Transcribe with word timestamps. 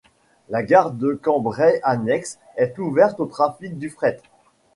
La 0.49 0.63
gare 0.63 0.89
de 0.93 1.13
Cambrai-Annexe 1.13 2.39
est 2.57 2.79
ouverte 2.79 3.19
au 3.19 3.27
trafic 3.27 3.77
du 3.77 3.91
fret. 3.91 4.19